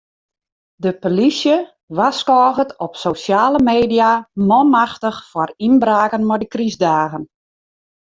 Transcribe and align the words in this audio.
De 0.85 0.91
polysje 1.03 1.57
warskôget 1.99 2.75
op 2.85 2.93
sosjale 3.05 3.59
media 3.71 4.09
manmachtich 4.49 5.19
foar 5.29 5.49
ynbraken 5.67 6.23
mei 6.29 6.39
de 6.41 6.47
krystdagen. 6.53 7.23